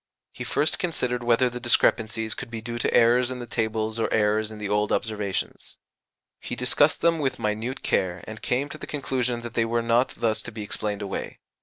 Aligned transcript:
He 0.31 0.43
first 0.43 0.79
considered 0.79 1.23
whether 1.23 1.47
the 1.47 1.59
discrepancies 1.59 2.33
could 2.33 2.49
be 2.49 2.59
due 2.59 2.79
to 2.79 2.91
errors 2.91 3.29
in 3.29 3.37
the 3.37 3.45
tables 3.45 3.99
or 3.99 4.11
errors 4.11 4.49
in 4.49 4.57
the 4.57 4.67
old 4.67 4.91
observations. 4.91 5.77
He 6.39 6.55
discussed 6.55 7.01
them 7.01 7.19
with 7.19 7.37
minute 7.37 7.83
care, 7.83 8.23
and 8.25 8.41
came 8.41 8.67
to 8.69 8.79
the 8.79 8.87
conclusion 8.87 9.41
that 9.41 9.53
they 9.53 9.63
were 9.63 9.83
not 9.83 10.15
thus 10.17 10.41
to 10.41 10.51
be 10.51 10.63
explained 10.63 11.03
away. 11.03 11.37